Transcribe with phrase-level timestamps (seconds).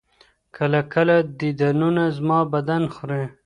[0.55, 3.23] كله ،كله ديدنونه زما بــدن خــوري